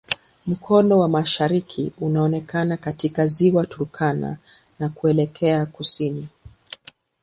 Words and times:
Mkono 0.47 0.99
wa 0.99 1.09
mashariki 1.09 1.91
unaonekana 2.01 2.77
katika 2.77 3.25
Ziwa 3.25 3.65
Turkana 3.65 4.37
na 4.79 4.89
kuelekea 4.89 5.65
kusini. 5.65 6.27